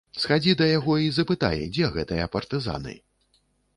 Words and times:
Схадзі 0.21 0.53
да 0.61 0.65
яго 0.69 0.95
і 1.03 1.11
запытай, 1.17 1.61
дзе 1.75 1.91
гэтыя 1.99 2.25
партызаны. 2.37 2.95